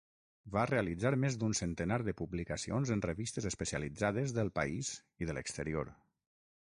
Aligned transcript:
Va 0.53 0.61
realitzar 0.69 1.09
més 1.23 1.35
d'un 1.43 1.51
centenar 1.59 1.99
de 2.07 2.15
publicacions 2.21 2.93
en 2.97 3.05
revistes 3.07 3.49
especialitzades 3.51 4.35
del 4.39 4.51
país 4.61 4.93
i 5.25 5.29
de 5.31 5.37
l'exterior. 5.41 5.97